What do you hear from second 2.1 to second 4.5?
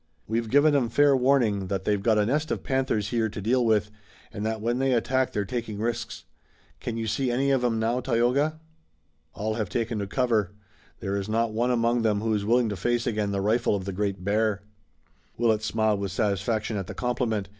a nest of panthers here to deal with, and